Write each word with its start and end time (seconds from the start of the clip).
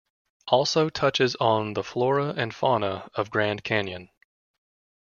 Also 0.47 0.89
touches 0.89 1.35
on 1.35 1.73
the 1.75 1.83
flora 1.83 2.33
and 2.35 2.55
fauna 2.55 3.11
of 3.13 3.29
Grand 3.29 3.63
Canyon. 3.63 4.09